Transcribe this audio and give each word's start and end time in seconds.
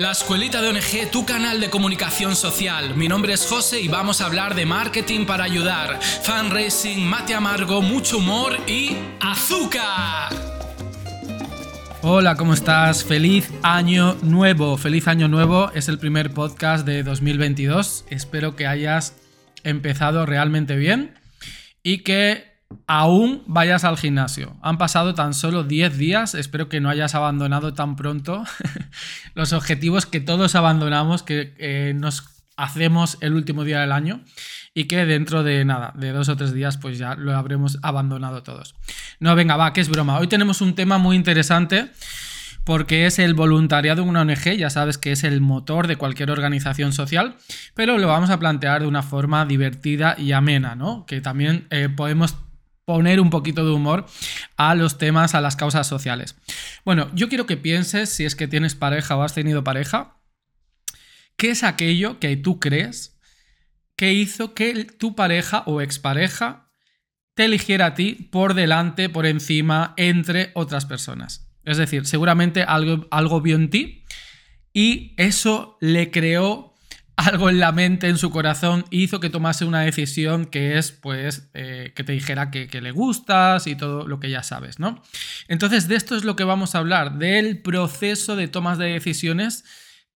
La 0.00 0.10
Escuelita 0.10 0.60
de 0.60 0.70
ONG, 0.70 1.08
tu 1.12 1.24
canal 1.24 1.60
de 1.60 1.70
comunicación 1.70 2.34
social. 2.34 2.96
Mi 2.96 3.06
nombre 3.06 3.32
es 3.32 3.46
José 3.46 3.80
y 3.80 3.86
vamos 3.86 4.20
a 4.20 4.26
hablar 4.26 4.56
de 4.56 4.66
marketing 4.66 5.24
para 5.24 5.44
ayudar, 5.44 6.02
fundraising, 6.02 7.06
mate 7.06 7.32
amargo, 7.32 7.80
mucho 7.80 8.18
humor 8.18 8.56
y 8.66 8.96
azúcar. 9.20 10.32
Hola, 12.02 12.34
¿cómo 12.34 12.54
estás? 12.54 13.04
Feliz 13.04 13.48
año 13.62 14.16
nuevo. 14.22 14.76
Feliz 14.76 15.06
año 15.06 15.28
nuevo. 15.28 15.70
Es 15.74 15.88
el 15.88 16.00
primer 16.00 16.34
podcast 16.34 16.84
de 16.84 17.04
2022. 17.04 18.04
Espero 18.10 18.56
que 18.56 18.66
hayas 18.66 19.14
empezado 19.62 20.26
realmente 20.26 20.74
bien 20.74 21.14
y 21.84 21.98
que 21.98 22.53
aún 22.86 23.42
vayas 23.46 23.84
al 23.84 23.96
gimnasio. 23.96 24.56
Han 24.62 24.78
pasado 24.78 25.14
tan 25.14 25.34
solo 25.34 25.64
10 25.64 25.98
días, 25.98 26.34
espero 26.34 26.68
que 26.68 26.80
no 26.80 26.88
hayas 26.88 27.14
abandonado 27.14 27.74
tan 27.74 27.96
pronto 27.96 28.44
los 29.34 29.52
objetivos 29.52 30.06
que 30.06 30.20
todos 30.20 30.54
abandonamos, 30.54 31.22
que 31.22 31.54
eh, 31.58 31.92
nos 31.94 32.34
hacemos 32.56 33.18
el 33.20 33.34
último 33.34 33.64
día 33.64 33.80
del 33.80 33.92
año 33.92 34.20
y 34.74 34.84
que 34.84 35.04
dentro 35.06 35.42
de 35.42 35.64
nada, 35.64 35.92
de 35.96 36.12
dos 36.12 36.28
o 36.28 36.36
tres 36.36 36.52
días, 36.52 36.78
pues 36.78 36.98
ya 36.98 37.14
lo 37.14 37.36
habremos 37.36 37.78
abandonado 37.82 38.42
todos. 38.42 38.74
No, 39.20 39.34
venga, 39.34 39.56
va, 39.56 39.72
que 39.72 39.80
es 39.80 39.88
broma. 39.88 40.18
Hoy 40.18 40.26
tenemos 40.26 40.60
un 40.60 40.74
tema 40.74 40.98
muy 40.98 41.16
interesante 41.16 41.90
porque 42.64 43.06
es 43.06 43.18
el 43.18 43.34
voluntariado 43.34 44.02
en 44.02 44.08
una 44.08 44.22
ONG, 44.22 44.56
ya 44.56 44.70
sabes 44.70 44.98
que 44.98 45.12
es 45.12 45.22
el 45.22 45.40
motor 45.40 45.86
de 45.86 45.96
cualquier 45.96 46.30
organización 46.30 46.92
social, 46.92 47.36
pero 47.74 47.98
lo 47.98 48.08
vamos 48.08 48.30
a 48.30 48.38
plantear 48.38 48.80
de 48.82 48.88
una 48.88 49.02
forma 49.02 49.44
divertida 49.44 50.16
y 50.18 50.32
amena, 50.32 50.74
¿no? 50.74 51.04
Que 51.06 51.20
también 51.20 51.66
eh, 51.70 51.90
podemos 51.94 52.36
poner 52.84 53.20
un 53.20 53.30
poquito 53.30 53.64
de 53.64 53.72
humor 53.72 54.06
a 54.56 54.74
los 54.74 54.98
temas, 54.98 55.34
a 55.34 55.40
las 55.40 55.56
causas 55.56 55.86
sociales. 55.86 56.36
Bueno, 56.84 57.10
yo 57.14 57.28
quiero 57.28 57.46
que 57.46 57.56
pienses, 57.56 58.10
si 58.10 58.24
es 58.24 58.36
que 58.36 58.48
tienes 58.48 58.74
pareja 58.74 59.16
o 59.16 59.22
has 59.22 59.34
tenido 59.34 59.64
pareja, 59.64 60.20
¿qué 61.36 61.50
es 61.50 61.62
aquello 61.64 62.18
que 62.20 62.36
tú 62.36 62.60
crees 62.60 63.18
que 63.96 64.12
hizo 64.12 64.54
que 64.54 64.84
tu 64.84 65.14
pareja 65.14 65.62
o 65.66 65.80
expareja 65.80 66.70
te 67.34 67.46
eligiera 67.46 67.86
a 67.86 67.94
ti 67.94 68.28
por 68.30 68.54
delante, 68.54 69.08
por 69.08 69.26
encima, 69.26 69.94
entre 69.96 70.50
otras 70.54 70.84
personas? 70.84 71.50
Es 71.64 71.78
decir, 71.78 72.06
seguramente 72.06 72.62
algo, 72.62 73.06
algo 73.10 73.40
vio 73.40 73.56
en 73.56 73.70
ti 73.70 74.04
y 74.74 75.14
eso 75.16 75.78
le 75.80 76.10
creó 76.10 76.73
algo 77.16 77.48
en 77.48 77.60
la 77.60 77.72
mente, 77.72 78.08
en 78.08 78.18
su 78.18 78.30
corazón, 78.30 78.84
hizo 78.90 79.20
que 79.20 79.30
tomase 79.30 79.64
una 79.64 79.82
decisión 79.82 80.46
que 80.46 80.78
es, 80.78 80.90
pues, 80.90 81.48
eh, 81.54 81.92
que 81.94 82.04
te 82.04 82.12
dijera 82.12 82.50
que, 82.50 82.66
que, 82.66 82.80
le 82.80 82.90
gustas 82.90 83.66
y 83.66 83.76
todo 83.76 84.06
lo 84.06 84.20
que 84.20 84.30
ya 84.30 84.42
sabes, 84.42 84.78
¿no? 84.78 85.02
Entonces, 85.48 85.88
de 85.88 85.96
esto 85.96 86.16
es 86.16 86.24
lo 86.24 86.36
que 86.36 86.44
vamos 86.44 86.74
a 86.74 86.78
hablar, 86.78 87.18
del 87.18 87.62
proceso 87.62 88.36
de 88.36 88.48
tomas 88.48 88.78
de 88.78 88.86
decisiones 88.86 89.64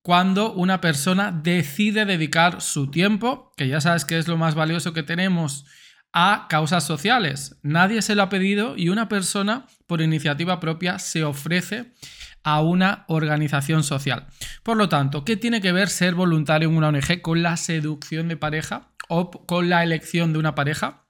cuando 0.03 0.53
una 0.55 0.81
persona 0.81 1.33
decide 1.33 2.05
dedicar 2.05 2.63
su 2.63 2.91
tiempo, 2.91 3.53
que 3.57 3.69
ya 3.69 3.81
sabes 3.81 4.05
que 4.05 4.19
es 4.19 4.27
lo 4.27 4.37
más 4.37 4.55
valioso 4.55 4.93
que 4.93 5.03
tenemos, 5.03 5.67
a 6.13 6.47
causas 6.49 6.85
sociales. 6.85 7.59
Nadie 7.63 8.03
se 8.03 8.15
lo 8.15 8.23
ha 8.23 8.29
pedido 8.29 8.77
y 8.77 8.89
una 8.89 9.09
persona, 9.09 9.67
por 9.87 10.01
iniciativa 10.01 10.61
propia, 10.61 10.99
se 10.99 11.25
ofrece 11.25 11.93
a 12.42 12.61
una 12.61 13.05
organización 13.08 13.83
social. 13.83 14.27
Por 14.62 14.77
lo 14.77 14.89
tanto, 14.89 15.25
¿qué 15.25 15.36
tiene 15.36 15.61
que 15.61 15.72
ver 15.72 15.89
ser 15.89 16.14
voluntario 16.14 16.69
en 16.69 16.77
una 16.77 16.89
ONG 16.89 17.20
con 17.20 17.42
la 17.42 17.56
seducción 17.56 18.28
de 18.28 18.36
pareja 18.36 18.92
o 19.08 19.30
con 19.30 19.69
la 19.69 19.83
elección 19.83 20.33
de 20.33 20.39
una 20.39 20.55
pareja? 20.55 21.05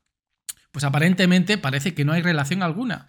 Pues 0.72 0.84
aparentemente 0.84 1.58
parece 1.58 1.94
que 1.94 2.04
no 2.04 2.12
hay 2.12 2.22
relación 2.22 2.62
alguna 2.62 3.06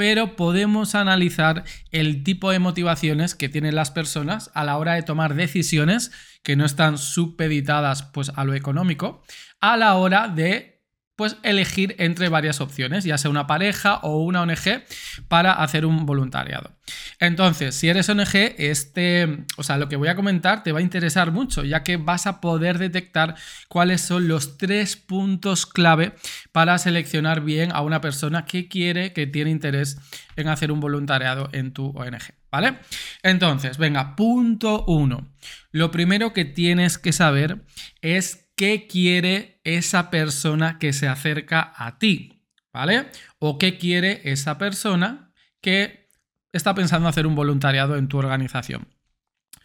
pero 0.00 0.34
podemos 0.34 0.94
analizar 0.94 1.62
el 1.90 2.24
tipo 2.24 2.50
de 2.50 2.58
motivaciones 2.58 3.34
que 3.34 3.50
tienen 3.50 3.74
las 3.74 3.90
personas 3.90 4.50
a 4.54 4.64
la 4.64 4.78
hora 4.78 4.94
de 4.94 5.02
tomar 5.02 5.34
decisiones 5.34 6.10
que 6.42 6.56
no 6.56 6.64
están 6.64 6.96
supeditadas 6.96 8.04
pues, 8.04 8.32
a 8.34 8.44
lo 8.44 8.54
económico, 8.54 9.22
a 9.60 9.76
la 9.76 9.96
hora 9.96 10.28
de 10.28 10.79
pues 11.20 11.36
elegir 11.42 11.96
entre 11.98 12.30
varias 12.30 12.62
opciones, 12.62 13.04
ya 13.04 13.18
sea 13.18 13.30
una 13.30 13.46
pareja 13.46 13.96
o 13.96 14.24
una 14.24 14.40
ONG, 14.40 14.84
para 15.28 15.52
hacer 15.52 15.84
un 15.84 16.06
voluntariado. 16.06 16.70
Entonces, 17.18 17.74
si 17.74 17.90
eres 17.90 18.08
ONG, 18.08 18.54
este, 18.56 19.44
o 19.58 19.62
sea, 19.62 19.76
lo 19.76 19.90
que 19.90 19.96
voy 19.96 20.08
a 20.08 20.14
comentar 20.14 20.62
te 20.62 20.72
va 20.72 20.78
a 20.78 20.82
interesar 20.82 21.30
mucho, 21.30 21.62
ya 21.62 21.82
que 21.82 21.98
vas 21.98 22.26
a 22.26 22.40
poder 22.40 22.78
detectar 22.78 23.34
cuáles 23.68 24.00
son 24.00 24.28
los 24.28 24.56
tres 24.56 24.96
puntos 24.96 25.66
clave 25.66 26.14
para 26.52 26.78
seleccionar 26.78 27.42
bien 27.42 27.70
a 27.70 27.82
una 27.82 28.00
persona 28.00 28.46
que 28.46 28.66
quiere, 28.66 29.12
que 29.12 29.26
tiene 29.26 29.50
interés 29.50 29.98
en 30.36 30.48
hacer 30.48 30.72
un 30.72 30.80
voluntariado 30.80 31.50
en 31.52 31.74
tu 31.74 31.88
ONG. 31.88 32.32
¿Vale? 32.50 32.78
Entonces, 33.22 33.76
venga, 33.76 34.16
punto 34.16 34.86
uno. 34.86 35.28
Lo 35.70 35.90
primero 35.90 36.32
que 36.32 36.46
tienes 36.46 36.96
que 36.96 37.12
saber 37.12 37.62
es 38.00 38.49
qué 38.60 38.86
quiere 38.86 39.58
esa 39.64 40.10
persona 40.10 40.78
que 40.78 40.92
se 40.92 41.08
acerca 41.08 41.72
a 41.74 41.98
ti, 41.98 42.44
¿vale? 42.74 43.06
O 43.38 43.56
qué 43.56 43.78
quiere 43.78 44.20
esa 44.24 44.58
persona 44.58 45.32
que 45.62 46.10
está 46.52 46.74
pensando 46.74 47.08
hacer 47.08 47.26
un 47.26 47.34
voluntariado 47.34 47.96
en 47.96 48.08
tu 48.08 48.18
organización. 48.18 48.88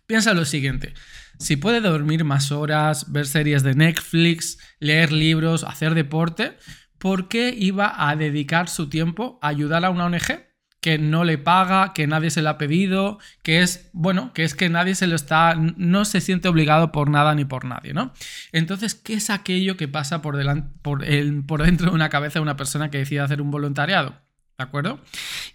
Piensa 0.08 0.34
lo 0.34 0.46
siguiente, 0.46 0.94
si 1.40 1.58
puede 1.58 1.82
dormir 1.82 2.24
más 2.24 2.54
horas, 2.54 3.12
ver 3.12 3.28
series 3.28 3.64
de 3.64 3.76
Netflix, 3.76 4.60
leer 4.80 5.12
libros, 5.12 5.66
hacer 5.66 5.94
deporte, 5.94 6.58
¿por 6.98 7.28
qué 7.28 7.54
iba 7.54 8.10
a 8.10 8.16
dedicar 8.16 8.70
su 8.70 8.88
tiempo 8.88 9.40
a 9.42 9.50
ayudar 9.50 9.84
a 9.84 9.90
una 9.90 10.06
ONG? 10.06 10.55
Que 10.86 11.00
no 11.00 11.24
le 11.24 11.40
paga, 11.40 11.94
que 11.94 12.06
nadie 12.06 12.30
se 12.30 12.44
le 12.44 12.50
ha 12.50 12.60
pedido, 12.60 13.18
que 13.42 13.64
es, 13.64 13.90
bueno, 13.92 14.34
que 14.34 14.44
es 14.44 14.54
que 14.54 14.70
nadie 14.70 14.94
se 14.94 15.08
lo 15.08 15.16
está, 15.16 15.56
no 15.56 16.06
se 16.06 16.22
siente 16.22 16.48
obligado 16.48 16.92
por 16.92 17.10
nada 17.10 17.34
ni 17.34 17.44
por 17.44 17.66
nadie, 17.66 17.92
¿no? 17.96 18.14
Entonces, 18.52 18.94
¿qué 18.94 19.16
es 19.16 19.32
aquello 19.32 19.78
que 19.78 19.88
pasa 19.88 20.22
por, 20.22 20.38
delante, 20.38 20.70
por, 20.84 21.04
el, 21.04 21.44
por 21.44 21.64
dentro 21.64 21.90
de 21.90 21.96
una 21.96 22.10
cabeza 22.10 22.38
de 22.38 22.44
una 22.44 22.56
persona 22.56 22.92
que 22.92 23.00
decide 23.00 23.22
hacer 23.22 23.42
un 23.42 23.50
voluntariado? 23.50 24.22
¿De 24.60 24.64
acuerdo? 24.64 25.02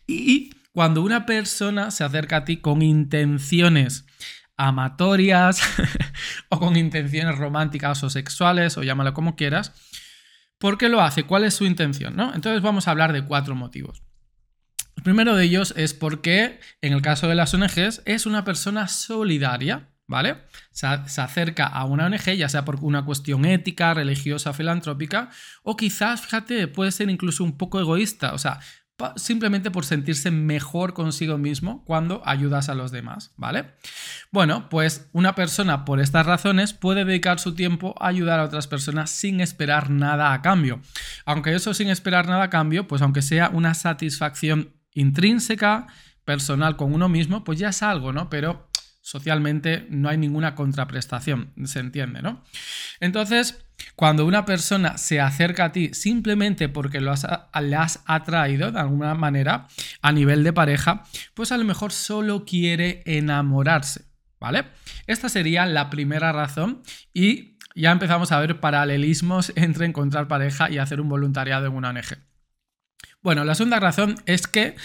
Y 0.04 0.50
cuando 0.72 1.00
una 1.00 1.26
persona 1.26 1.92
se 1.92 2.02
acerca 2.02 2.38
a 2.38 2.44
ti 2.44 2.56
con 2.56 2.82
intenciones 2.82 4.06
amatorias 4.56 5.62
o 6.48 6.58
con 6.58 6.74
intenciones 6.74 7.38
románticas 7.38 8.02
o 8.02 8.10
sexuales, 8.10 8.76
o 8.76 8.82
llámalo 8.82 9.14
como 9.14 9.36
quieras, 9.36 9.74
¿por 10.58 10.76
qué 10.76 10.88
lo 10.88 11.00
hace? 11.00 11.22
¿Cuál 11.22 11.44
es 11.44 11.54
su 11.54 11.66
intención? 11.66 12.16
¿no? 12.16 12.34
Entonces 12.34 12.62
vamos 12.62 12.88
a 12.88 12.90
hablar 12.90 13.12
de 13.12 13.24
cuatro 13.24 13.54
motivos. 13.54 14.02
El 14.96 15.02
primero 15.02 15.34
de 15.34 15.44
ellos 15.44 15.72
es 15.76 15.94
porque, 15.94 16.60
en 16.82 16.92
el 16.92 17.02
caso 17.02 17.28
de 17.28 17.34
las 17.34 17.54
ONGs, 17.54 18.02
es 18.04 18.26
una 18.26 18.44
persona 18.44 18.86
solidaria, 18.88 19.88
¿vale? 20.06 20.38
Se, 20.72 20.86
acerca 20.86 21.66
a 21.66 21.84
una 21.84 22.06
ONG, 22.06 22.34
ya 22.36 22.48
sea 22.48 22.64
por 22.64 22.76
una 22.82 23.04
cuestión 23.04 23.44
ética, 23.44 23.94
religiosa, 23.94 24.52
filantrópica, 24.52 25.30
o 25.62 25.76
quizás, 25.76 26.20
fíjate, 26.20 26.68
puede 26.68 26.92
ser 26.92 27.08
incluso 27.08 27.44
un 27.44 27.56
poco 27.56 27.80
egoísta, 27.80 28.34
o 28.34 28.38
sea, 28.38 28.60
simplemente 29.16 29.70
por 29.70 29.84
sentirse 29.84 30.30
mejor 30.30 30.92
consigo 30.94 31.38
mismo 31.38 31.84
cuando 31.84 32.22
ayudas 32.24 32.68
a 32.68 32.74
los 32.74 32.90
demás, 32.90 33.32
¿vale? 33.36 33.74
Bueno, 34.30 34.68
pues 34.68 35.08
una 35.12 35.34
persona 35.34 35.84
por 35.84 36.00
estas 36.00 36.26
razones 36.26 36.72
puede 36.72 37.04
dedicar 37.04 37.38
su 37.38 37.54
tiempo 37.54 37.94
a 37.98 38.08
ayudar 38.08 38.40
a 38.40 38.44
otras 38.44 38.66
personas 38.66 39.10
sin 39.10 39.40
esperar 39.40 39.90
nada 39.90 40.32
a 40.32 40.42
cambio. 40.42 40.80
Aunque 41.24 41.54
eso 41.54 41.74
sin 41.74 41.88
esperar 41.88 42.26
nada 42.28 42.44
a 42.44 42.50
cambio, 42.50 42.86
pues 42.86 43.02
aunque 43.02 43.22
sea 43.22 43.50
una 43.50 43.74
satisfacción 43.74 44.74
intrínseca, 44.92 45.86
personal 46.24 46.76
con 46.76 46.92
uno 46.92 47.08
mismo, 47.08 47.44
pues 47.44 47.58
ya 47.58 47.70
es 47.70 47.82
algo, 47.82 48.12
¿no? 48.12 48.30
Pero 48.30 48.68
socialmente 49.00 49.86
no 49.90 50.08
hay 50.08 50.18
ninguna 50.18 50.54
contraprestación, 50.54 51.52
se 51.64 51.80
entiende, 51.80 52.22
¿no? 52.22 52.44
Entonces, 53.00 53.64
cuando 53.96 54.26
una 54.26 54.44
persona 54.44 54.98
se 54.98 55.20
acerca 55.20 55.66
a 55.66 55.72
ti 55.72 55.92
simplemente 55.94 56.68
porque 56.68 57.00
lo 57.00 57.10
has, 57.10 57.26
le 57.60 57.76
has 57.76 58.02
atraído 58.06 58.70
de 58.70 58.80
alguna 58.80 59.14
manera 59.14 59.68
a 60.02 60.12
nivel 60.12 60.44
de 60.44 60.52
pareja, 60.52 61.04
pues 61.34 61.50
a 61.50 61.56
lo 61.56 61.64
mejor 61.64 61.92
solo 61.92 62.44
quiere 62.44 63.02
enamorarse, 63.06 64.04
¿vale? 64.38 64.66
Esta 65.06 65.28
sería 65.28 65.66
la 65.66 65.90
primera 65.90 66.32
razón 66.32 66.82
y 67.12 67.58
ya 67.74 67.92
empezamos 67.92 68.32
a 68.32 68.40
ver 68.40 68.60
paralelismos 68.60 69.52
entre 69.56 69.86
encontrar 69.86 70.28
pareja 70.28 70.70
y 70.70 70.78
hacer 70.78 71.00
un 71.00 71.08
voluntariado 71.08 71.66
en 71.66 71.72
una 71.72 71.90
ONG. 71.90 72.18
Bueno, 73.22 73.44
la 73.44 73.54
segunda 73.54 73.80
razón 73.80 74.16
es 74.26 74.46
que 74.46 74.76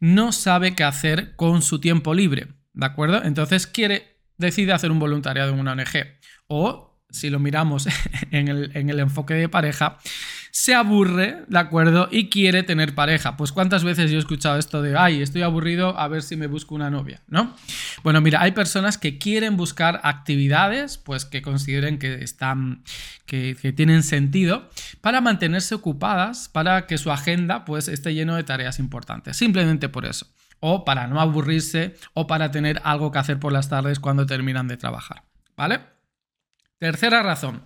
no 0.00 0.32
sabe 0.32 0.74
qué 0.74 0.84
hacer 0.84 1.36
con 1.36 1.62
su 1.62 1.80
tiempo 1.80 2.14
libre, 2.14 2.48
¿de 2.72 2.86
acuerdo? 2.86 3.22
Entonces 3.22 3.66
quiere, 3.66 4.20
decide 4.36 4.72
hacer 4.72 4.90
un 4.90 4.98
voluntariado 4.98 5.52
en 5.52 5.60
una 5.60 5.72
ONG. 5.72 6.18
O, 6.48 7.00
si 7.10 7.30
lo 7.30 7.38
miramos 7.38 7.86
en 8.30 8.48
el, 8.48 8.70
en 8.74 8.90
el 8.90 9.00
enfoque 9.00 9.34
de 9.34 9.48
pareja, 9.48 9.98
se 10.58 10.74
aburre, 10.74 11.44
¿de 11.46 11.56
acuerdo? 11.56 12.08
Y 12.10 12.30
quiere 12.30 12.64
tener 12.64 12.96
pareja. 12.96 13.36
Pues 13.36 13.52
cuántas 13.52 13.84
veces 13.84 14.10
yo 14.10 14.16
he 14.16 14.18
escuchado 14.18 14.58
esto 14.58 14.82
de, 14.82 14.98
ay, 14.98 15.22
estoy 15.22 15.42
aburrido, 15.42 15.96
a 15.96 16.08
ver 16.08 16.20
si 16.20 16.34
me 16.34 16.48
busco 16.48 16.74
una 16.74 16.90
novia, 16.90 17.22
¿no? 17.28 17.54
Bueno, 18.02 18.20
mira, 18.20 18.42
hay 18.42 18.50
personas 18.50 18.98
que 18.98 19.18
quieren 19.18 19.56
buscar 19.56 20.00
actividades, 20.02 20.98
pues 20.98 21.24
que 21.24 21.42
consideren 21.42 22.00
que 22.00 22.24
están, 22.24 22.82
que, 23.24 23.54
tienen 23.76 24.02
sentido, 24.02 24.68
para 25.00 25.20
mantenerse 25.20 25.76
ocupadas, 25.76 26.48
para 26.48 26.88
que 26.88 26.98
su 26.98 27.12
agenda, 27.12 27.64
pues, 27.64 27.86
esté 27.86 28.12
lleno 28.12 28.34
de 28.34 28.42
tareas 28.42 28.80
importantes. 28.80 29.36
Simplemente 29.36 29.88
por 29.88 30.06
eso. 30.06 30.26
o 30.58 30.84
para 30.84 31.06
no 31.06 31.20
aburrirse 31.20 31.94
o 32.14 32.26
para 32.26 32.50
tener 32.50 32.80
algo 32.82 33.12
que 33.12 33.20
hacer 33.20 33.38
por 33.38 33.52
las 33.52 33.68
tardes 33.68 34.00
cuando 34.00 34.26
terminan 34.26 34.66
de 34.66 34.76
trabajar, 34.76 35.22
¿vale? 35.56 35.82
Tercera 36.78 37.22
razón, 37.22 37.62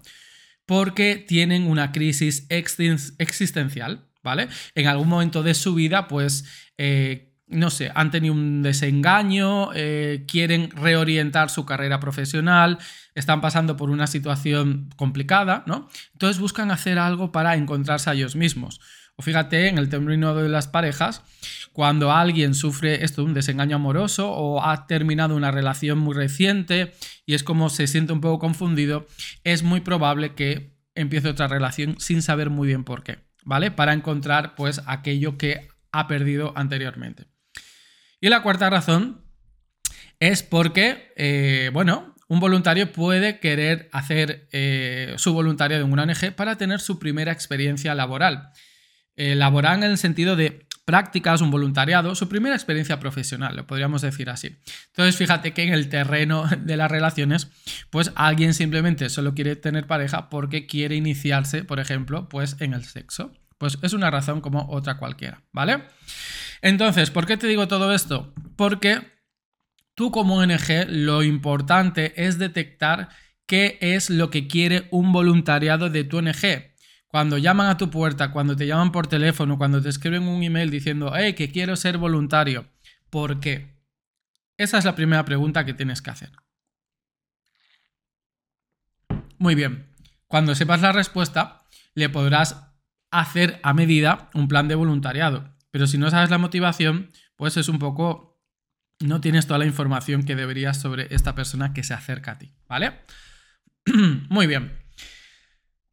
porque 0.67 1.17
tienen 1.17 1.67
una 1.67 1.93
crisis 1.93 2.47
existencial, 2.49 4.09
¿vale? 4.23 4.49
En 4.75 4.87
algún 4.87 5.09
momento 5.09 5.43
de 5.43 5.55
su 5.55 5.75
vida, 5.75 6.09
pues, 6.09 6.45
eh, 6.79 7.33
no 7.47 7.71
sé, 7.71 7.91
han 7.95 8.11
tenido 8.11 8.35
un 8.35 8.63
desengaño, 8.63 9.71
eh, 9.75 10.25
quieren 10.27 10.71
reorientar 10.71 11.51
su 11.51 11.67
carrera 11.67 12.01
profesional, 12.01 12.79
están 13.15 13.41
pasando 13.41 13.77
por 13.77 13.91
una 13.91 14.07
situación 14.07 14.89
complicada, 14.97 15.63
¿no? 15.67 15.89
Entonces 16.13 16.41
buscan 16.41 16.71
hacer 16.71 16.99
algo 16.99 17.31
para 17.31 17.57
encontrarse 17.57 18.09
a 18.09 18.15
ellos 18.15 18.37
mismos. 18.37 18.81
O 19.17 19.23
fíjate 19.23 19.69
en 19.69 19.79
el 19.79 19.89
término 19.89 20.35
de 20.35 20.49
las 20.49 20.69
parejas, 20.69 21.23
cuando 21.73 22.13
alguien 22.13 22.55
sufre 22.55 23.05
esto, 23.05 23.25
un 23.25 23.35
desengaño 23.35 23.77
amoroso 23.77 24.31
o 24.31 24.65
ha 24.65 24.87
terminado 24.87 25.37
una 25.37 25.51
relación 25.51 25.99
muy 25.99 26.15
reciente 26.15 26.93
y 27.27 27.35
es 27.35 27.43
como 27.43 27.71
se 27.71 27.87
siente 27.87 28.13
un 28.13 28.21
poco 28.21 28.39
confundido, 28.39 29.07
es 29.45 29.63
muy 29.63 29.81
probable 29.81 30.35
que 30.35 30.77
empiece 30.95 31.29
otra 31.29 31.49
relación 31.49 31.97
sin 31.99 32.23
saber 32.23 32.51
muy 32.51 32.69
bien 32.69 32.85
por 32.85 33.03
qué, 33.03 33.19
¿vale? 33.45 33.71
Para 33.71 33.93
encontrar 33.93 34.55
pues 34.55 34.83
aquello 34.87 35.39
que 35.39 35.69
ha 35.93 36.09
perdido 36.09 36.53
anteriormente. 36.57 37.27
Y 38.21 38.29
la 38.29 38.43
cuarta 38.43 38.71
razón 38.71 39.23
es 40.21 40.43
porque, 40.43 41.13
eh, 41.17 41.71
bueno, 41.73 42.15
un 42.29 42.41
voluntario 42.41 42.93
puede 42.93 43.41
querer 43.41 43.89
hacer 43.93 44.49
eh, 44.53 45.15
su 45.17 45.35
voluntariado 45.35 45.85
en 45.85 45.93
una 45.93 46.05
ONG 46.05 46.33
para 46.35 46.57
tener 46.57 46.81
su 46.81 46.99
primera 46.99 47.33
experiencia 47.33 47.95
laboral. 47.95 48.51
Eh, 49.17 49.35
laboral 49.35 49.83
en 49.83 49.91
el 49.91 49.99
sentido 49.99 50.37
de 50.37 50.67
prácticas, 50.85 51.41
un 51.41 51.51
voluntariado, 51.51 52.15
su 52.15 52.29
primera 52.29 52.55
experiencia 52.55 52.99
profesional, 52.99 53.57
lo 53.57 53.67
podríamos 53.67 54.03
decir 54.03 54.31
así. 54.31 54.59
Entonces, 54.89 55.17
fíjate 55.17 55.53
que 55.53 55.63
en 55.63 55.73
el 55.73 55.89
terreno 55.89 56.45
de 56.59 56.77
las 56.77 56.91
relaciones, 56.91 57.49
pues 57.91 58.13
alguien 58.15 58.55
simplemente 58.55 59.09
solo 59.09 59.35
quiere 59.35 59.57
tener 59.57 59.87
pareja 59.87 60.29
porque 60.29 60.67
quiere 60.67 60.97
iniciarse, 60.97 61.65
por 61.65 61.81
ejemplo, 61.81 62.29
pues 62.29 62.57
en 62.61 62.75
el 62.75 62.85
sexo. 62.85 63.33
Pues 63.59 63.79
es 63.83 63.93
una 63.93 64.11
razón 64.11 64.41
como 64.41 64.69
otra 64.71 64.97
cualquiera, 64.97 65.45
¿vale? 65.53 65.85
Entonces, 66.63 67.11
¿por 67.11 67.27
qué 67.27 67.37
te 67.37 67.47
digo 67.47 67.69
todo 67.69 67.93
esto? 67.95 68.35
Porque 68.57 69.01
tú 69.95 70.11
como 70.11 70.37
ONG 70.37 70.87
lo 70.89 71.23
importante 71.23 72.13
es 72.17 72.39
detectar 72.39 73.09
qué 73.47 73.79
es 73.81 74.11
lo 74.11 74.31
que 74.31 74.49
quiere 74.49 74.89
un 74.91 75.13
voluntariado 75.13 75.91
de 75.91 76.03
tu 76.03 76.19
ONG. 76.19 76.72
Cuando 77.13 77.37
llaman 77.37 77.69
a 77.69 77.77
tu 77.77 77.91
puerta, 77.91 78.33
cuando 78.33 78.57
te 78.57 78.67
llaman 78.67 78.91
por 78.91 79.07
teléfono, 79.07 79.59
cuando 79.59 79.83
te 79.83 79.91
escriben 79.91 80.23
un 80.23 80.43
email 80.43 80.71
diciendo, 80.71 81.13
hey, 81.15 81.35
que 81.35 81.53
quiero 81.53 81.77
ser 81.77 81.99
voluntario, 81.99 82.71
¿por 83.11 83.39
qué? 83.39 83.77
Esa 84.57 84.79
es 84.79 84.87
la 84.87 84.95
primera 84.95 85.23
pregunta 85.27 85.67
que 85.67 85.75
tienes 85.75 86.01
que 86.01 86.11
hacer. 86.11 86.33
Muy 89.37 89.55
bien, 89.55 89.91
cuando 90.27 90.55
sepas 90.55 90.81
la 90.81 90.93
respuesta, 90.93 91.67
le 91.95 92.09
podrás 92.09 92.73
hacer 93.11 93.61
a 93.63 93.75
medida 93.75 94.31
un 94.33 94.49
plan 94.49 94.67
de 94.67 94.75
voluntariado. 94.75 95.55
Pero 95.71 95.87
si 95.87 95.99
no 95.99 96.09
sabes 96.09 96.31
la 96.31 96.39
motivación, 96.39 97.11
pues 97.37 97.59
es 97.59 97.69
un 97.69 97.79
poco... 97.79 98.41
No 99.01 99.21
tienes 99.21 99.47
toda 99.47 99.59
la 99.59 99.67
información 99.67 100.23
que 100.23 100.35
deberías 100.35 100.81
sobre 100.81 101.15
esta 101.15 101.35
persona 101.35 101.75
que 101.75 101.83
se 101.83 101.93
acerca 101.93 102.33
a 102.33 102.39
ti, 102.39 102.55
¿vale? 102.69 103.01
Muy 104.31 104.47
bien. 104.47 104.82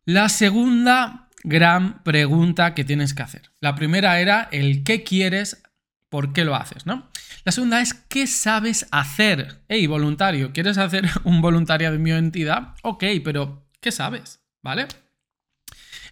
La 0.06 0.30
segunda 0.30 1.30
gran 1.44 2.04
pregunta 2.04 2.74
que 2.74 2.84
tienes 2.84 3.14
que 3.14 3.24
hacer. 3.24 3.52
La 3.60 3.76
primera 3.76 4.20
era 4.20 4.50
el 4.52 4.84
qué 4.84 5.04
quieres, 5.04 5.62
por 6.10 6.34
qué 6.34 6.44
lo 6.44 6.56
haces, 6.56 6.86
¿no? 6.86 7.10
La 7.46 7.52
segunda 7.52 7.82
es 7.82 7.94
qué 7.94 8.28
sabes 8.28 8.88
hacer. 8.92 9.62
Hey, 9.68 9.88
voluntario, 9.88 10.52
¿quieres 10.52 10.78
hacer 10.78 11.10
un 11.24 11.42
voluntario 11.42 11.92
de 11.92 12.00
mi 12.00 12.12
entidad? 12.12 12.76
Ok, 12.84 13.04
pero 13.24 13.68
¿qué 13.80 13.92
sabes? 13.92 14.42
¿Vale? 14.62 14.88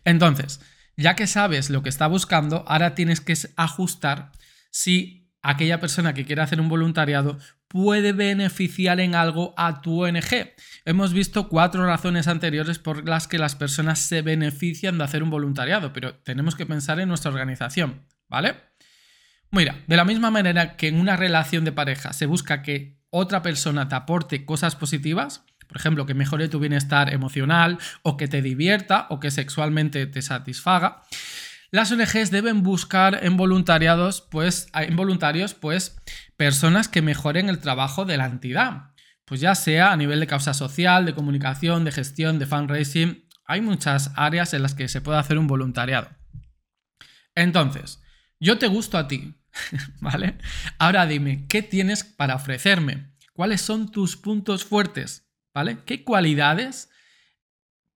Entonces, 0.05 0.61
ya 0.95 1.15
que 1.15 1.27
sabes 1.27 1.69
lo 1.69 1.83
que 1.83 1.89
está 1.89 2.07
buscando, 2.07 2.63
ahora 2.67 2.95
tienes 2.95 3.21
que 3.21 3.35
ajustar 3.55 4.31
si 4.71 5.29
aquella 5.41 5.79
persona 5.79 6.13
que 6.13 6.25
quiere 6.25 6.41
hacer 6.41 6.61
un 6.61 6.69
voluntariado 6.69 7.37
puede 7.67 8.13
beneficiar 8.13 8.99
en 8.99 9.15
algo 9.15 9.53
a 9.57 9.81
tu 9.81 10.03
ONG. 10.03 10.53
Hemos 10.85 11.13
visto 11.13 11.49
cuatro 11.49 11.85
razones 11.85 12.27
anteriores 12.27 12.79
por 12.79 13.07
las 13.07 13.27
que 13.27 13.37
las 13.37 13.55
personas 13.55 13.99
se 13.99 14.21
benefician 14.21 14.97
de 14.97 15.03
hacer 15.03 15.23
un 15.23 15.29
voluntariado, 15.29 15.93
pero 15.93 16.15
tenemos 16.15 16.55
que 16.55 16.65
pensar 16.65 16.99
en 16.99 17.09
nuestra 17.09 17.31
organización, 17.31 18.05
¿vale? 18.29 18.55
Mira, 19.51 19.83
de 19.87 19.97
la 19.97 20.05
misma 20.05 20.31
manera 20.31 20.75
que 20.75 20.87
en 20.87 20.99
una 20.99 21.15
relación 21.15 21.65
de 21.65 21.71
pareja 21.71 22.13
se 22.13 22.25
busca 22.25 22.61
que 22.61 22.97
otra 23.09 23.41
persona 23.41 23.87
te 23.87 23.95
aporte 23.95 24.45
cosas 24.45 24.75
positivas, 24.75 25.45
por 25.67 25.77
ejemplo, 25.77 26.05
que 26.05 26.13
mejore 26.13 26.47
tu 26.47 26.59
bienestar 26.59 27.13
emocional 27.13 27.77
o 28.01 28.17
que 28.17 28.27
te 28.27 28.41
divierta 28.41 29.07
o 29.09 29.19
que 29.19 29.31
sexualmente 29.31 30.05
te 30.07 30.21
satisfaga, 30.21 31.03
las 31.71 31.91
ONGs 31.91 32.31
deben 32.31 32.63
buscar 32.63 33.23
en 33.23 33.37
voluntariados, 33.37 34.21
pues, 34.21 34.69
en 34.73 34.95
voluntarios, 34.95 35.53
pues, 35.53 35.97
personas 36.37 36.87
que 36.87 37.01
mejoren 37.01 37.49
el 37.49 37.59
trabajo 37.59 38.05
de 38.05 38.17
la 38.17 38.25
entidad. 38.25 38.93
Pues 39.25 39.41
ya 39.41 39.55
sea 39.55 39.91
a 39.91 39.97
nivel 39.97 40.21
de 40.21 40.27
causa 40.27 40.53
social, 40.53 41.05
de 41.05 41.13
comunicación, 41.13 41.83
de 41.83 41.91
gestión, 41.91 42.39
de 42.39 42.45
fundraising, 42.45 43.27
hay 43.45 43.61
muchas 43.61 44.11
áreas 44.15 44.53
en 44.53 44.61
las 44.61 44.75
que 44.75 44.87
se 44.87 45.01
puede 45.01 45.17
hacer 45.17 45.37
un 45.37 45.47
voluntariado. 45.47 46.09
Entonces, 47.35 48.01
yo 48.39 48.57
te 48.57 48.67
gusto 48.67 48.97
a 48.97 49.07
ti, 49.07 49.35
¿vale? 49.99 50.37
Ahora 50.79 51.05
dime, 51.05 51.45
¿qué 51.47 51.61
tienes 51.61 52.03
para 52.03 52.35
ofrecerme? 52.35 53.15
¿Cuáles 53.33 53.61
son 53.61 53.91
tus 53.91 54.17
puntos 54.17 54.63
fuertes? 54.63 55.29
¿Vale? 55.53 55.79
¿Qué 55.85 56.03
cualidades 56.03 56.89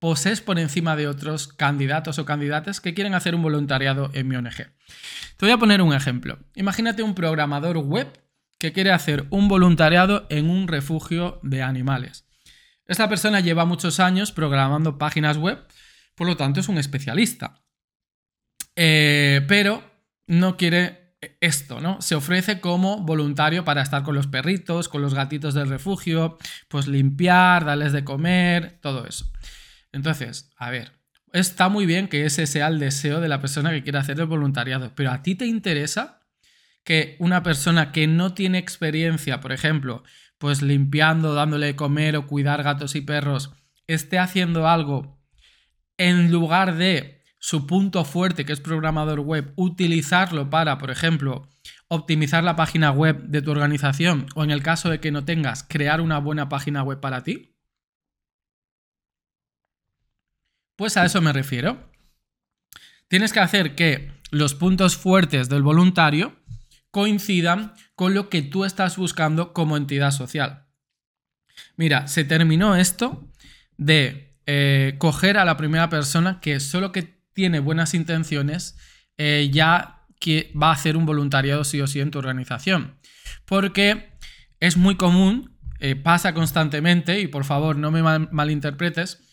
posees 0.02 0.42
por 0.42 0.58
encima 0.58 0.96
de 0.96 1.08
otros 1.08 1.48
candidatos 1.48 2.18
o 2.18 2.26
candidatas 2.26 2.82
que 2.82 2.96
quieren 2.96 3.14
hacer 3.14 3.36
un 3.36 3.44
voluntariado 3.44 4.10
en 4.14 4.28
mi 4.28 4.36
ONG. 4.36 4.56
Te 4.56 5.46
voy 5.46 5.52
a 5.52 5.60
poner 5.60 5.80
un 5.84 5.94
ejemplo. 5.94 6.40
Imagínate 6.56 7.04
un 7.04 7.14
programador 7.14 7.78
web 7.78 8.08
que 8.58 8.74
quiere 8.74 8.92
hacer 8.92 9.28
un 9.30 9.48
voluntariado 9.48 10.26
en 10.30 10.50
un 10.50 10.68
refugio 10.68 11.40
de 11.44 11.62
animales. 11.62 12.26
Esta 12.88 13.08
persona 13.08 13.42
lleva 13.42 13.66
muchos 13.66 14.00
años 14.00 14.32
programando 14.32 14.98
páginas 14.98 15.38
web, 15.38 15.64
por 16.16 16.26
lo 16.26 16.36
tanto 16.36 16.62
es 16.62 16.68
un 16.68 16.80
especialista. 16.80 17.62
Eh, 18.76 19.46
pero 19.48 19.84
no 20.26 20.58
quiere 20.58 21.16
esto, 21.42 21.80
¿no? 21.80 22.02
Se 22.02 22.16
ofrece 22.16 22.60
como 22.60 23.04
voluntario 23.04 23.64
para 23.64 23.84
estar 23.84 24.02
con 24.02 24.16
los 24.16 24.26
perritos, 24.26 24.90
con 24.90 25.04
los 25.04 25.14
gatitos 25.14 25.54
del 25.54 25.70
refugio, 25.70 26.40
pues 26.70 26.88
limpiar, 26.88 27.66
darles 27.66 27.92
de 27.92 28.04
comer, 28.04 28.80
todo 28.82 29.06
eso. 29.06 29.32
Entonces, 29.92 30.52
a 30.58 30.70
ver, 30.70 30.92
está 31.34 31.70
muy 31.70 31.86
bien 31.86 32.08
que 32.08 32.26
ese 32.26 32.48
sea 32.48 32.68
el 32.68 32.80
deseo 32.80 33.20
de 33.20 33.28
la 33.28 33.42
persona 33.42 33.72
que 33.72 33.84
quiere 33.84 33.98
hacer 33.98 34.20
el 34.20 34.26
voluntariado, 34.26 34.94
pero 34.96 35.12
¿a 35.12 35.22
ti 35.22 35.36
te 35.36 35.46
interesa 35.46 36.22
que 36.84 37.16
una 37.20 37.44
persona 37.44 37.92
que 37.92 38.08
no 38.08 38.34
tiene 38.34 38.58
experiencia, 38.58 39.40
por 39.40 39.52
ejemplo, 39.52 40.04
pues 40.38 40.62
limpiando, 40.62 41.34
dándole 41.34 41.68
de 41.68 41.76
comer 41.76 42.18
o 42.18 42.26
cuidar 42.26 42.64
gatos 42.64 42.96
y 42.96 43.02
perros, 43.02 43.52
esté 43.88 44.18
haciendo 44.18 44.68
algo 44.68 45.20
en 45.98 46.32
lugar 46.32 46.76
de 46.76 47.22
su 47.38 47.68
punto 47.68 48.06
fuerte, 48.06 48.46
que 48.46 48.54
es 48.54 48.60
programador 48.60 49.20
web, 49.20 49.54
utilizarlo 49.56 50.50
para, 50.50 50.78
por 50.78 50.92
ejemplo, 50.92 51.48
optimizar 51.88 52.44
la 52.44 52.56
página 52.56 52.92
web 52.92 53.24
de 53.24 53.42
tu 53.42 53.52
organización 53.52 54.28
o 54.36 54.44
en 54.44 54.52
el 54.52 54.64
caso 54.64 54.90
de 54.90 55.00
que 55.00 55.12
no 55.12 55.26
tengas, 55.26 55.64
crear 55.64 56.02
una 56.02 56.20
buena 56.20 56.50
página 56.50 56.84
web 56.84 57.00
para 57.00 57.24
ti? 57.24 57.51
Pues 60.82 60.98
a 60.98 61.06
eso 61.06 61.22
me 61.22 61.32
refiero. 61.32 61.78
Tienes 63.08 63.34
que 63.34 63.40
hacer 63.40 63.76
que 63.76 64.14
los 64.32 64.56
puntos 64.56 64.98
fuertes 64.98 65.48
del 65.48 65.62
voluntario 65.62 66.36
coincidan 66.90 67.76
con 67.94 68.16
lo 68.16 68.30
que 68.30 68.42
tú 68.42 68.66
estás 68.66 68.98
buscando 68.98 69.54
como 69.54 69.78
entidad 69.78 70.10
social. 70.10 70.66
Mira, 71.78 72.08
se 72.08 72.24
terminó 72.24 72.76
esto 72.76 73.32
de 73.78 74.40
eh, 74.48 74.96
coger 74.98 75.38
a 75.38 75.46
la 75.46 75.56
primera 75.56 75.88
persona 75.88 76.40
que 76.42 76.60
solo 76.60 76.92
que 76.92 77.04
tiene 77.32 77.60
buenas 77.60 77.94
intenciones 77.94 78.76
eh, 79.18 79.52
ya 79.54 80.08
que 80.20 80.52
va 80.60 80.70
a 80.70 80.74
hacer 80.74 80.98
un 80.98 81.06
voluntariado 81.06 81.64
sí 81.64 81.80
o 81.80 81.86
sí 81.86 82.00
en 82.00 82.10
tu 82.10 82.18
organización. 82.18 82.98
Porque 83.46 84.18
es 84.60 84.78
muy 84.78 84.98
común, 84.98 85.60
eh, 85.80 85.96
pasa 85.96 86.34
constantemente, 86.34 87.20
y 87.20 87.28
por 87.28 87.44
favor 87.44 87.76
no 87.76 87.92
me 87.92 88.02
malinterpretes, 88.02 89.28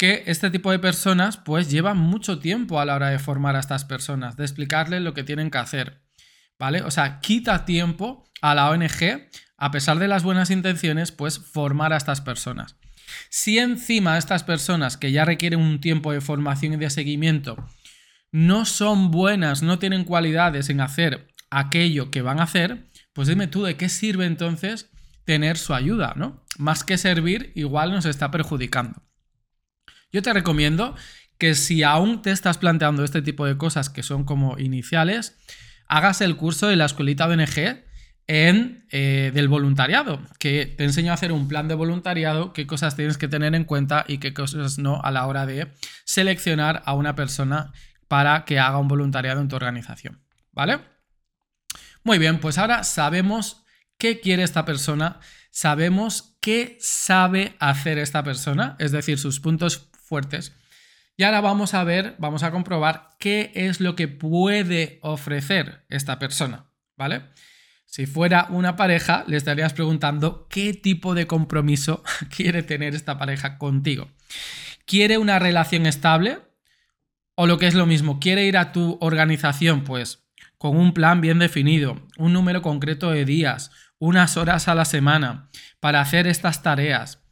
que 0.00 0.22
este 0.24 0.50
tipo 0.50 0.70
de 0.70 0.78
personas 0.78 1.36
pues 1.36 1.70
llevan 1.70 1.98
mucho 1.98 2.38
tiempo 2.38 2.80
a 2.80 2.86
la 2.86 2.94
hora 2.94 3.10
de 3.10 3.18
formar 3.18 3.54
a 3.54 3.60
estas 3.60 3.84
personas, 3.84 4.34
de 4.34 4.44
explicarles 4.44 5.02
lo 5.02 5.12
que 5.12 5.24
tienen 5.24 5.50
que 5.50 5.58
hacer, 5.58 6.00
¿vale? 6.58 6.80
O 6.80 6.90
sea, 6.90 7.20
quita 7.20 7.66
tiempo 7.66 8.24
a 8.40 8.54
la 8.54 8.70
ONG, 8.70 9.28
a 9.58 9.70
pesar 9.70 9.98
de 9.98 10.08
las 10.08 10.22
buenas 10.22 10.48
intenciones, 10.48 11.12
pues 11.12 11.38
formar 11.38 11.92
a 11.92 11.98
estas 11.98 12.22
personas. 12.22 12.76
Si 13.28 13.58
encima 13.58 14.16
estas 14.16 14.42
personas 14.42 14.96
que 14.96 15.12
ya 15.12 15.26
requieren 15.26 15.60
un 15.60 15.82
tiempo 15.82 16.12
de 16.12 16.22
formación 16.22 16.72
y 16.72 16.76
de 16.76 16.88
seguimiento 16.88 17.62
no 18.32 18.64
son 18.64 19.10
buenas, 19.10 19.62
no 19.62 19.78
tienen 19.78 20.04
cualidades 20.04 20.70
en 20.70 20.80
hacer 20.80 21.28
aquello 21.50 22.10
que 22.10 22.22
van 22.22 22.40
a 22.40 22.44
hacer, 22.44 22.88
pues 23.12 23.28
dime 23.28 23.48
tú 23.48 23.64
de 23.64 23.76
qué 23.76 23.90
sirve 23.90 24.24
entonces 24.24 24.88
tener 25.26 25.58
su 25.58 25.74
ayuda, 25.74 26.14
¿no? 26.16 26.42
Más 26.56 26.84
que 26.84 26.96
servir, 26.96 27.52
igual 27.54 27.90
nos 27.90 28.06
está 28.06 28.30
perjudicando. 28.30 29.02
Yo 30.12 30.22
te 30.22 30.32
recomiendo 30.32 30.94
que 31.38 31.54
si 31.54 31.82
aún 31.82 32.22
te 32.22 32.30
estás 32.30 32.58
planteando 32.58 33.02
este 33.04 33.22
tipo 33.22 33.46
de 33.46 33.56
cosas 33.56 33.88
que 33.88 34.02
son 34.02 34.24
como 34.24 34.58
iniciales, 34.58 35.38
hagas 35.86 36.20
el 36.20 36.36
curso 36.36 36.68
de 36.68 36.76
la 36.76 36.84
escuelita 36.84 37.26
ONG 37.26 37.84
en, 38.26 38.86
eh, 38.90 39.32
del 39.34 39.48
voluntariado, 39.48 40.20
que 40.38 40.66
te 40.66 40.84
enseño 40.84 41.10
a 41.10 41.14
hacer 41.14 41.32
un 41.32 41.48
plan 41.48 41.66
de 41.66 41.74
voluntariado, 41.74 42.52
qué 42.52 42.66
cosas 42.66 42.94
tienes 42.94 43.18
que 43.18 43.26
tener 43.26 43.54
en 43.54 43.64
cuenta 43.64 44.04
y 44.06 44.18
qué 44.18 44.32
cosas 44.32 44.78
no 44.78 45.00
a 45.02 45.10
la 45.10 45.26
hora 45.26 45.46
de 45.46 45.72
seleccionar 46.04 46.82
a 46.86 46.94
una 46.94 47.16
persona 47.16 47.72
para 48.06 48.44
que 48.44 48.60
haga 48.60 48.78
un 48.78 48.86
voluntariado 48.86 49.40
en 49.40 49.48
tu 49.48 49.56
organización. 49.56 50.22
¿Vale? 50.52 50.80
Muy 52.04 52.18
bien, 52.18 52.38
pues 52.38 52.58
ahora 52.58 52.84
sabemos 52.84 53.64
qué 53.98 54.20
quiere 54.20 54.42
esta 54.42 54.64
persona, 54.64 55.20
sabemos 55.50 56.36
qué 56.40 56.78
sabe 56.80 57.56
hacer 57.58 57.98
esta 57.98 58.22
persona, 58.22 58.76
es 58.78 58.92
decir, 58.92 59.18
sus 59.18 59.40
puntos 59.40 59.89
fuertes. 60.10 60.52
Y 61.16 61.22
ahora 61.22 61.40
vamos 61.40 61.72
a 61.72 61.84
ver, 61.84 62.16
vamos 62.18 62.42
a 62.42 62.50
comprobar 62.50 63.10
qué 63.20 63.52
es 63.54 63.80
lo 63.80 63.94
que 63.94 64.08
puede 64.08 64.98
ofrecer 65.02 65.84
esta 65.88 66.18
persona, 66.18 66.66
¿vale? 66.96 67.22
Si 67.86 68.06
fuera 68.06 68.48
una 68.50 68.74
pareja, 68.74 69.22
le 69.28 69.36
estarías 69.36 69.72
preguntando 69.72 70.48
qué 70.48 70.74
tipo 70.74 71.14
de 71.14 71.28
compromiso 71.28 72.02
quiere 72.36 72.64
tener 72.64 72.96
esta 72.96 73.18
pareja 73.18 73.56
contigo. 73.56 74.10
¿Quiere 74.84 75.16
una 75.18 75.38
relación 75.38 75.86
estable? 75.86 76.38
O 77.36 77.46
lo 77.46 77.58
que 77.58 77.68
es 77.68 77.74
lo 77.74 77.86
mismo, 77.86 78.18
¿quiere 78.18 78.46
ir 78.46 78.56
a 78.56 78.72
tu 78.72 78.98
organización? 79.00 79.84
Pues 79.84 80.24
con 80.58 80.76
un 80.76 80.92
plan 80.92 81.20
bien 81.20 81.38
definido, 81.38 82.08
un 82.18 82.32
número 82.32 82.62
concreto 82.62 83.10
de 83.12 83.24
días, 83.24 83.70
unas 83.98 84.36
horas 84.36 84.66
a 84.66 84.74
la 84.74 84.84
semana 84.84 85.48
para 85.78 86.00
hacer 86.00 86.26
estas 86.26 86.62
tareas. 86.62 87.22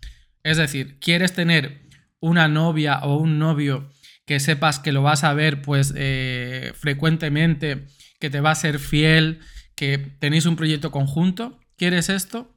Es 0.44 0.56
decir, 0.56 0.98
¿quieres 1.00 1.32
tener 1.32 1.87
una 2.20 2.48
novia 2.48 3.00
o 3.02 3.16
un 3.16 3.38
novio 3.38 3.90
que 4.26 4.40
sepas 4.40 4.78
que 4.78 4.92
lo 4.92 5.02
vas 5.02 5.24
a 5.24 5.32
ver 5.32 5.62
pues 5.62 5.94
eh, 5.96 6.72
frecuentemente, 6.76 7.86
que 8.20 8.30
te 8.30 8.40
va 8.40 8.50
a 8.50 8.54
ser 8.54 8.78
fiel, 8.78 9.40
que 9.74 9.96
tenéis 9.96 10.44
un 10.44 10.56
proyecto 10.56 10.90
conjunto, 10.90 11.58
¿quieres 11.76 12.08
esto? 12.08 12.54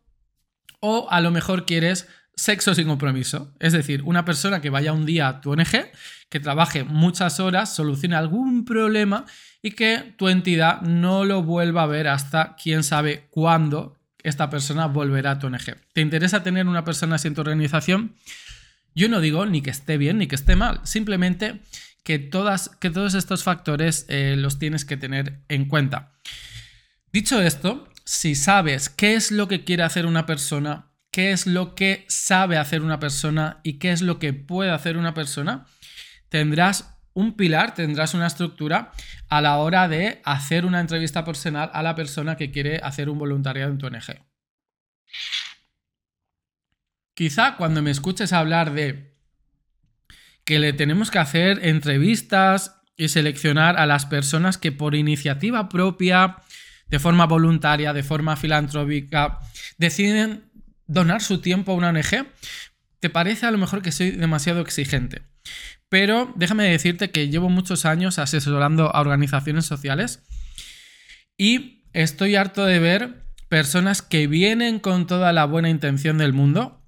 O 0.81 1.07
a 1.09 1.21
lo 1.21 1.31
mejor 1.31 1.65
quieres 1.65 2.07
sexo 2.35 2.73
sin 2.73 2.87
compromiso, 2.87 3.53
es 3.59 3.71
decir, 3.71 4.01
una 4.03 4.25
persona 4.25 4.61
que 4.61 4.69
vaya 4.69 4.93
un 4.93 5.05
día 5.05 5.27
a 5.27 5.41
tu 5.41 5.51
ONG, 5.51 5.91
que 6.29 6.39
trabaje 6.39 6.83
muchas 6.83 7.39
horas, 7.39 7.73
solucione 7.75 8.15
algún 8.15 8.65
problema 8.65 9.25
y 9.61 9.71
que 9.71 10.15
tu 10.17 10.27
entidad 10.27 10.81
no 10.81 11.23
lo 11.23 11.43
vuelva 11.43 11.83
a 11.83 11.87
ver 11.87 12.07
hasta 12.07 12.55
quién 12.61 12.83
sabe 12.83 13.27
cuándo 13.29 13.97
esta 14.23 14.49
persona 14.49 14.87
volverá 14.87 15.31
a 15.31 15.39
tu 15.39 15.47
ONG. 15.47 15.77
¿Te 15.93 16.01
interesa 16.01 16.43
tener 16.43 16.67
una 16.67 16.83
persona 16.83 17.17
en 17.23 17.35
tu 17.35 17.41
organización? 17.41 18.15
Yo 18.93 19.09
no 19.09 19.21
digo 19.21 19.45
ni 19.45 19.61
que 19.61 19.69
esté 19.69 19.97
bien 19.97 20.17
ni 20.17 20.27
que 20.27 20.35
esté 20.35 20.55
mal, 20.55 20.81
simplemente 20.83 21.61
que, 22.03 22.19
todas, 22.19 22.69
que 22.69 22.89
todos 22.89 23.13
estos 23.13 23.43
factores 23.43 24.05
eh, 24.09 24.35
los 24.37 24.59
tienes 24.59 24.85
que 24.85 24.97
tener 24.97 25.43
en 25.49 25.65
cuenta. 25.65 26.13
Dicho 27.11 27.41
esto, 27.41 27.89
si 28.05 28.35
sabes 28.35 28.89
qué 28.89 29.15
es 29.15 29.31
lo 29.31 29.47
que 29.47 29.63
quiere 29.63 29.83
hacer 29.83 30.05
una 30.05 30.25
persona, 30.25 30.91
qué 31.11 31.31
es 31.31 31.45
lo 31.45 31.75
que 31.75 32.05
sabe 32.07 32.57
hacer 32.57 32.81
una 32.81 32.99
persona 32.99 33.59
y 33.63 33.79
qué 33.79 33.91
es 33.91 34.01
lo 34.01 34.19
que 34.19 34.33
puede 34.33 34.71
hacer 34.71 34.97
una 34.97 35.13
persona, 35.13 35.65
tendrás 36.29 36.97
un 37.13 37.35
pilar, 37.35 37.73
tendrás 37.73 38.13
una 38.13 38.27
estructura 38.27 38.91
a 39.27 39.41
la 39.41 39.57
hora 39.57 39.87
de 39.87 40.21
hacer 40.23 40.65
una 40.65 40.79
entrevista 40.79 41.25
personal 41.25 41.69
a 41.73 41.83
la 41.83 41.95
persona 41.95 42.37
que 42.37 42.51
quiere 42.51 42.77
hacer 42.77 43.09
un 43.09 43.19
voluntariado 43.19 43.71
en 43.71 43.77
tu 43.77 43.87
ONG. 43.87 44.30
Quizá 47.21 47.55
cuando 47.55 47.83
me 47.83 47.91
escuches 47.91 48.33
hablar 48.33 48.73
de 48.73 49.15
que 50.43 50.57
le 50.57 50.73
tenemos 50.73 51.11
que 51.11 51.19
hacer 51.19 51.63
entrevistas 51.67 52.81
y 52.97 53.09
seleccionar 53.09 53.77
a 53.77 53.85
las 53.85 54.07
personas 54.07 54.57
que 54.57 54.71
por 54.71 54.95
iniciativa 54.95 55.69
propia 55.69 56.37
de 56.87 56.97
forma 56.97 57.27
voluntaria, 57.27 57.93
de 57.93 58.01
forma 58.01 58.37
filantrópica, 58.37 59.37
deciden 59.77 60.49
donar 60.87 61.21
su 61.21 61.41
tiempo 61.41 61.73
a 61.73 61.75
una 61.75 61.89
ONG, 61.89 62.25
te 62.99 63.11
parece 63.11 63.45
a 63.45 63.51
lo 63.51 63.59
mejor 63.59 63.83
que 63.83 63.91
soy 63.91 64.09
demasiado 64.09 64.61
exigente. 64.61 65.21
Pero 65.89 66.33
déjame 66.35 66.63
decirte 66.63 67.11
que 67.11 67.29
llevo 67.29 67.49
muchos 67.49 67.85
años 67.85 68.17
asesorando 68.17 68.95
a 68.95 68.99
organizaciones 68.99 69.67
sociales 69.67 70.23
y 71.37 71.83
estoy 71.93 72.35
harto 72.35 72.65
de 72.65 72.79
ver 72.79 73.25
personas 73.47 74.01
que 74.01 74.25
vienen 74.25 74.79
con 74.79 75.05
toda 75.05 75.31
la 75.33 75.45
buena 75.45 75.69
intención 75.69 76.17
del 76.17 76.33
mundo 76.33 76.80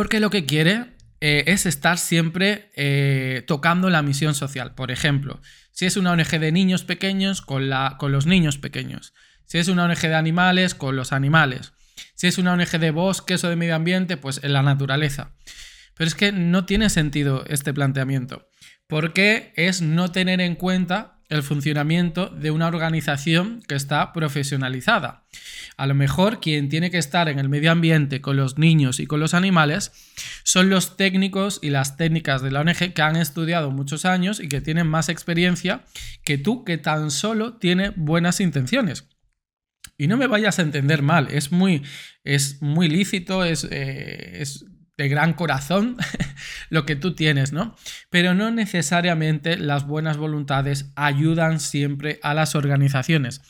porque 0.00 0.18
lo 0.18 0.30
que 0.30 0.46
quiere 0.46 0.86
eh, 1.20 1.44
es 1.46 1.66
estar 1.66 1.98
siempre 1.98 2.70
eh, 2.74 3.44
tocando 3.46 3.90
la 3.90 4.00
misión 4.00 4.34
social. 4.34 4.74
Por 4.74 4.90
ejemplo, 4.90 5.42
si 5.72 5.84
es 5.84 5.98
una 5.98 6.12
ONG 6.12 6.40
de 6.40 6.52
niños 6.52 6.84
pequeños, 6.84 7.42
con, 7.42 7.68
con 7.98 8.10
los 8.10 8.24
niños 8.24 8.56
pequeños. 8.56 9.12
Si 9.44 9.58
es 9.58 9.68
una 9.68 9.84
ONG 9.84 10.00
de 10.00 10.14
animales, 10.14 10.74
con 10.74 10.96
los 10.96 11.12
animales. 11.12 11.74
Si 12.14 12.28
es 12.28 12.38
una 12.38 12.54
ONG 12.54 12.78
de 12.78 12.90
bosques 12.92 13.44
o 13.44 13.50
de 13.50 13.56
medio 13.56 13.76
ambiente, 13.76 14.16
pues 14.16 14.40
en 14.42 14.54
la 14.54 14.62
naturaleza. 14.62 15.34
Pero 15.98 16.08
es 16.08 16.14
que 16.14 16.32
no 16.32 16.64
tiene 16.64 16.88
sentido 16.88 17.44
este 17.46 17.74
planteamiento, 17.74 18.48
porque 18.86 19.52
es 19.56 19.82
no 19.82 20.12
tener 20.12 20.40
en 20.40 20.54
cuenta 20.54 21.20
el 21.28 21.42
funcionamiento 21.42 22.28
de 22.28 22.50
una 22.50 22.68
organización 22.68 23.60
que 23.68 23.74
está 23.74 24.14
profesionalizada. 24.14 25.26
A 25.80 25.86
lo 25.86 25.94
mejor 25.94 26.40
quien 26.40 26.68
tiene 26.68 26.90
que 26.90 26.98
estar 26.98 27.30
en 27.30 27.38
el 27.38 27.48
medio 27.48 27.72
ambiente 27.72 28.20
con 28.20 28.36
los 28.36 28.58
niños 28.58 29.00
y 29.00 29.06
con 29.06 29.18
los 29.18 29.32
animales 29.32 29.92
son 30.42 30.68
los 30.68 30.98
técnicos 30.98 31.58
y 31.62 31.70
las 31.70 31.96
técnicas 31.96 32.42
de 32.42 32.50
la 32.50 32.60
ONG 32.60 32.92
que 32.92 33.00
han 33.00 33.16
estudiado 33.16 33.70
muchos 33.70 34.04
años 34.04 34.40
y 34.40 34.48
que 34.48 34.60
tienen 34.60 34.86
más 34.86 35.08
experiencia 35.08 35.86
que 36.22 36.36
tú 36.36 36.64
que 36.64 36.76
tan 36.76 37.10
solo 37.10 37.54
tiene 37.54 37.94
buenas 37.96 38.40
intenciones. 38.40 39.08
Y 39.96 40.06
no 40.06 40.18
me 40.18 40.26
vayas 40.26 40.58
a 40.58 40.62
entender 40.62 41.00
mal, 41.00 41.28
es 41.30 41.50
muy, 41.50 41.82
es 42.24 42.60
muy 42.60 42.90
lícito, 42.90 43.42
es, 43.42 43.66
eh, 43.70 44.42
es 44.42 44.66
de 45.00 45.08
gran 45.08 45.32
corazón 45.32 45.96
lo 46.68 46.84
que 46.84 46.94
tú 46.94 47.14
tienes, 47.14 47.54
¿no? 47.54 47.74
Pero 48.10 48.34
no 48.34 48.50
necesariamente 48.50 49.56
las 49.56 49.86
buenas 49.86 50.18
voluntades 50.18 50.92
ayudan 50.94 51.58
siempre 51.58 52.20
a 52.22 52.34
las 52.34 52.54
organizaciones. 52.54 53.40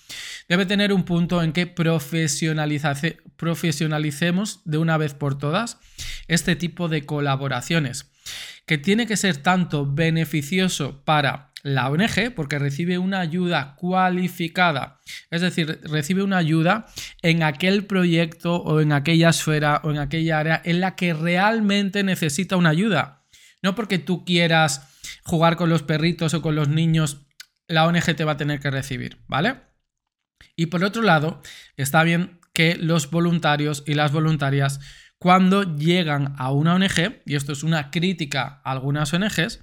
Debe 0.50 0.66
tener 0.66 0.92
un 0.92 1.04
punto 1.04 1.42
en 1.44 1.52
que 1.52 1.68
profesionalicemos 1.68 4.60
de 4.64 4.78
una 4.78 4.96
vez 4.96 5.14
por 5.14 5.38
todas 5.38 5.78
este 6.26 6.56
tipo 6.56 6.88
de 6.88 7.06
colaboraciones, 7.06 8.10
que 8.66 8.76
tiene 8.76 9.06
que 9.06 9.16
ser 9.16 9.36
tanto 9.36 9.86
beneficioso 9.86 11.04
para 11.04 11.52
la 11.62 11.88
ONG 11.88 12.34
porque 12.34 12.58
recibe 12.58 12.98
una 12.98 13.20
ayuda 13.20 13.76
cualificada, 13.76 14.98
es 15.30 15.40
decir, 15.40 15.78
recibe 15.84 16.24
una 16.24 16.38
ayuda 16.38 16.86
en 17.22 17.44
aquel 17.44 17.86
proyecto 17.86 18.56
o 18.56 18.80
en 18.80 18.90
aquella 18.90 19.28
esfera 19.28 19.80
o 19.84 19.92
en 19.92 19.98
aquella 19.98 20.40
área 20.40 20.60
en 20.64 20.80
la 20.80 20.96
que 20.96 21.14
realmente 21.14 22.02
necesita 22.02 22.56
una 22.56 22.70
ayuda. 22.70 23.22
No 23.62 23.76
porque 23.76 24.00
tú 24.00 24.24
quieras 24.24 24.88
jugar 25.22 25.54
con 25.54 25.70
los 25.70 25.84
perritos 25.84 26.34
o 26.34 26.42
con 26.42 26.56
los 26.56 26.68
niños, 26.68 27.18
la 27.68 27.86
ONG 27.86 28.16
te 28.16 28.24
va 28.24 28.32
a 28.32 28.36
tener 28.36 28.58
que 28.58 28.72
recibir, 28.72 29.18
¿vale? 29.28 29.69
Y 30.56 30.66
por 30.66 30.84
otro 30.84 31.02
lado, 31.02 31.42
está 31.76 32.02
bien 32.02 32.40
que 32.52 32.76
los 32.76 33.10
voluntarios 33.10 33.82
y 33.86 33.94
las 33.94 34.12
voluntarias 34.12 34.80
cuando 35.18 35.76
llegan 35.76 36.34
a 36.38 36.50
una 36.50 36.74
ONG, 36.74 37.20
y 37.26 37.34
esto 37.34 37.52
es 37.52 37.62
una 37.62 37.90
crítica 37.90 38.62
a 38.64 38.70
algunas 38.70 39.12
ONGs, 39.12 39.60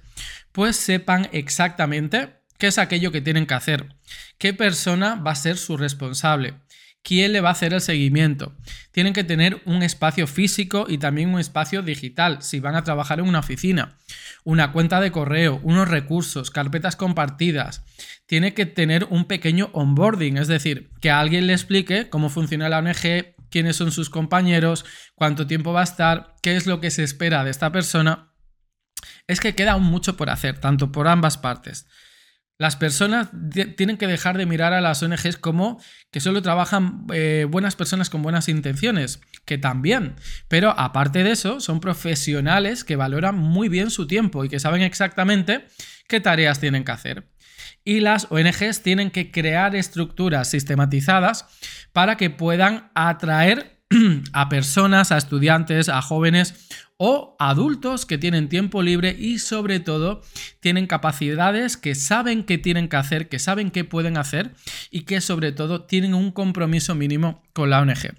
pues 0.52 0.76
sepan 0.76 1.28
exactamente 1.32 2.38
qué 2.58 2.68
es 2.68 2.78
aquello 2.78 3.10
que 3.10 3.20
tienen 3.20 3.46
que 3.46 3.54
hacer, 3.54 3.96
qué 4.38 4.54
persona 4.54 5.16
va 5.16 5.32
a 5.32 5.36
ser 5.36 5.56
su 5.56 5.76
responsable, 5.76 6.54
quién 7.02 7.32
le 7.32 7.40
va 7.40 7.50
a 7.50 7.52
hacer 7.52 7.72
el 7.72 7.80
seguimiento. 7.80 8.54
Tienen 8.92 9.12
que 9.12 9.24
tener 9.24 9.62
un 9.64 9.82
espacio 9.82 10.26
físico 10.26 10.86
y 10.88 10.98
también 10.98 11.32
un 11.32 11.40
espacio 11.40 11.82
digital, 11.82 12.42
si 12.42 12.60
van 12.60 12.74
a 12.74 12.84
trabajar 12.84 13.20
en 13.20 13.28
una 13.28 13.38
oficina, 13.38 13.96
una 14.44 14.72
cuenta 14.72 15.00
de 15.00 15.12
correo, 15.12 15.60
unos 15.62 15.88
recursos, 15.88 16.50
carpetas 16.50 16.96
compartidas. 16.96 17.84
Tiene 18.26 18.54
que 18.54 18.66
tener 18.66 19.04
un 19.10 19.24
pequeño 19.24 19.70
onboarding, 19.72 20.36
es 20.36 20.48
decir, 20.48 20.90
que 21.00 21.10
alguien 21.10 21.46
le 21.46 21.54
explique 21.54 22.08
cómo 22.10 22.28
funciona 22.28 22.68
la 22.68 22.78
ONG, 22.78 23.34
quiénes 23.50 23.76
son 23.76 23.92
sus 23.92 24.10
compañeros, 24.10 24.84
cuánto 25.14 25.46
tiempo 25.46 25.72
va 25.72 25.80
a 25.80 25.84
estar, 25.84 26.34
qué 26.42 26.56
es 26.56 26.66
lo 26.66 26.80
que 26.80 26.90
se 26.90 27.04
espera 27.04 27.44
de 27.44 27.50
esta 27.50 27.72
persona, 27.72 28.32
es 29.26 29.40
que 29.40 29.54
queda 29.54 29.76
mucho 29.78 30.16
por 30.16 30.30
hacer, 30.30 30.58
tanto 30.58 30.92
por 30.92 31.08
ambas 31.08 31.38
partes. 31.38 31.86
Las 32.60 32.74
personas 32.74 33.28
tienen 33.76 33.96
que 33.96 34.08
dejar 34.08 34.36
de 34.36 34.44
mirar 34.44 34.72
a 34.72 34.80
las 34.80 35.00
ONGs 35.00 35.36
como 35.36 35.80
que 36.10 36.18
solo 36.18 36.42
trabajan 36.42 37.06
eh, 37.14 37.46
buenas 37.48 37.76
personas 37.76 38.10
con 38.10 38.20
buenas 38.20 38.48
intenciones, 38.48 39.20
que 39.44 39.58
también, 39.58 40.16
pero 40.48 40.70
aparte 40.76 41.22
de 41.22 41.30
eso, 41.30 41.60
son 41.60 41.78
profesionales 41.78 42.82
que 42.82 42.96
valoran 42.96 43.36
muy 43.36 43.68
bien 43.68 43.90
su 43.90 44.08
tiempo 44.08 44.44
y 44.44 44.48
que 44.48 44.58
saben 44.58 44.82
exactamente 44.82 45.66
qué 46.08 46.18
tareas 46.20 46.58
tienen 46.58 46.84
que 46.84 46.92
hacer. 46.92 47.28
y 47.84 48.00
las 48.00 48.26
ONGs 48.30 48.82
tienen 48.82 49.10
que 49.10 49.30
crear 49.30 49.74
estructuras 49.76 50.50
sistematizadas 50.50 51.46
para 51.92 52.16
que 52.16 52.28
puedan 52.28 52.90
atraer 52.94 53.77
a 54.32 54.48
personas, 54.48 55.12
a 55.12 55.16
estudiantes, 55.16 55.88
a 55.88 56.02
jóvenes 56.02 56.68
o 56.98 57.36
adultos 57.38 58.06
que 58.06 58.18
tienen 58.18 58.48
tiempo 58.48 58.82
libre 58.82 59.14
y 59.18 59.38
sobre 59.38 59.80
todo 59.80 60.20
tienen 60.60 60.86
capacidades 60.86 61.76
que 61.76 61.94
saben 61.94 62.44
que 62.44 62.58
tienen 62.58 62.88
que 62.88 62.96
hacer, 62.96 63.28
que 63.28 63.38
saben 63.38 63.70
que 63.70 63.84
pueden 63.84 64.16
hacer 64.16 64.54
y 64.90 65.02
que 65.02 65.20
sobre 65.20 65.52
todo 65.52 65.84
tienen 65.84 66.14
un 66.14 66.32
compromiso 66.32 66.94
mínimo 66.94 67.42
con 67.52 67.70
la 67.70 67.80
ONG. 67.80 68.14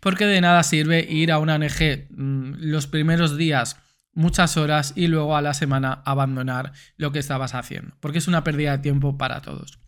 Porque 0.00 0.26
de 0.26 0.40
nada 0.40 0.62
sirve 0.62 1.06
ir 1.08 1.32
a 1.32 1.38
una 1.38 1.56
ONG 1.56 2.06
mm, 2.10 2.54
los 2.58 2.86
primeros 2.86 3.36
días 3.36 3.78
muchas 4.12 4.56
horas 4.56 4.92
y 4.96 5.06
luego 5.06 5.36
a 5.36 5.42
la 5.42 5.54
semana 5.54 6.02
abandonar 6.04 6.72
lo 6.96 7.12
que 7.12 7.20
estabas 7.20 7.54
haciendo, 7.54 7.96
porque 8.00 8.18
es 8.18 8.28
una 8.28 8.44
pérdida 8.44 8.72
de 8.72 8.82
tiempo 8.82 9.16
para 9.16 9.40
todos. 9.40 9.78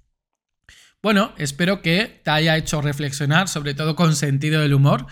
Bueno, 1.03 1.33
espero 1.39 1.81
que 1.81 2.21
te 2.23 2.31
haya 2.31 2.59
hecho 2.59 2.83
reflexionar, 2.83 3.49
sobre 3.49 3.73
todo 3.73 3.97
con 3.97 4.15
sentido 4.15 4.61
del 4.61 4.75
humor, 4.75 5.07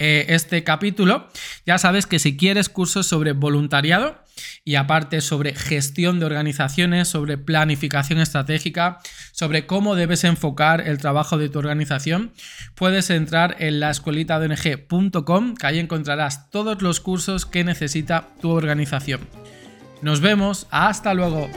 eh, 0.00 0.26
este 0.30 0.64
capítulo. 0.64 1.28
Ya 1.64 1.78
sabes 1.78 2.06
que 2.06 2.18
si 2.18 2.36
quieres 2.36 2.68
cursos 2.68 3.06
sobre 3.06 3.32
voluntariado 3.32 4.20
y 4.64 4.74
aparte 4.74 5.20
sobre 5.20 5.54
gestión 5.54 6.18
de 6.18 6.26
organizaciones, 6.26 7.06
sobre 7.06 7.38
planificación 7.38 8.18
estratégica, 8.18 8.98
sobre 9.30 9.64
cómo 9.66 9.94
debes 9.94 10.24
enfocar 10.24 10.80
el 10.80 10.98
trabajo 10.98 11.38
de 11.38 11.48
tu 11.48 11.60
organización, 11.60 12.32
puedes 12.74 13.08
entrar 13.08 13.54
en 13.60 13.78
la 13.78 13.90
escuelita 13.90 14.40
que 15.54 15.68
ahí 15.68 15.78
encontrarás 15.78 16.50
todos 16.50 16.82
los 16.82 16.98
cursos 16.98 17.46
que 17.46 17.62
necesita 17.62 18.26
tu 18.40 18.50
organización. 18.50 19.20
Nos 20.02 20.20
vemos, 20.20 20.66
hasta 20.70 21.14
luego. 21.14 21.48